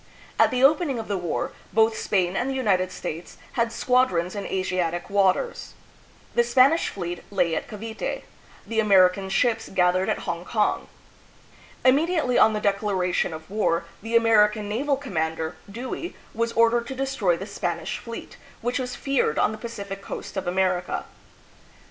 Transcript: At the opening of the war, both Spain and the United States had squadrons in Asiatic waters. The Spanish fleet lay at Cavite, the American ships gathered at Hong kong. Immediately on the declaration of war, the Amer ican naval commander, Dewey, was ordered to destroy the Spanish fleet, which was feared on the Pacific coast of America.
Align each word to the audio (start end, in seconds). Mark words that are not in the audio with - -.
At 0.39 0.49
the 0.49 0.63
opening 0.63 0.97
of 0.97 1.07
the 1.07 1.15
war, 1.19 1.51
both 1.71 1.95
Spain 1.95 2.35
and 2.35 2.49
the 2.49 2.55
United 2.55 2.91
States 2.91 3.37
had 3.51 3.71
squadrons 3.71 4.33
in 4.33 4.47
Asiatic 4.47 5.11
waters. 5.11 5.75
The 6.33 6.43
Spanish 6.43 6.89
fleet 6.89 7.21
lay 7.29 7.55
at 7.55 7.67
Cavite, 7.67 8.23
the 8.65 8.79
American 8.79 9.29
ships 9.29 9.69
gathered 9.69 10.09
at 10.09 10.25
Hong 10.25 10.43
kong. 10.43 10.87
Immediately 11.85 12.39
on 12.39 12.53
the 12.53 12.59
declaration 12.59 13.31
of 13.31 13.47
war, 13.47 13.85
the 14.01 14.15
Amer 14.15 14.49
ican 14.49 14.63
naval 14.65 14.97
commander, 14.97 15.55
Dewey, 15.71 16.15
was 16.33 16.51
ordered 16.53 16.87
to 16.87 16.95
destroy 16.95 17.37
the 17.37 17.45
Spanish 17.45 17.99
fleet, 17.99 18.37
which 18.61 18.79
was 18.79 18.95
feared 18.95 19.37
on 19.37 19.51
the 19.51 19.57
Pacific 19.59 20.01
coast 20.01 20.35
of 20.35 20.47
America. 20.47 21.05